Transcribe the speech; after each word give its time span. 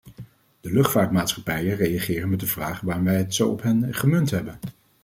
De 0.61 0.71
luchtvaartmaatschappijen 0.71 1.75
reageren 1.75 2.29
met 2.29 2.39
de 2.39 2.45
vraag 2.47 2.81
waarom 2.81 3.03
wij 3.03 3.15
het 3.17 3.33
zo 3.35 3.49
op 3.49 3.61
hen 3.61 3.93
gemunt 3.93 4.29
hebben. 4.29 4.59